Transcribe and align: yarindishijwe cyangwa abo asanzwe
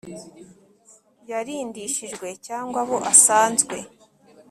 yarindishijwe 1.29 2.27
cyangwa 2.45 2.79
abo 2.83 2.97
asanzwe 3.11 3.77